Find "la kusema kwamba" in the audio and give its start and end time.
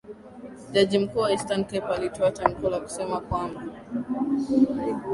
2.69-3.61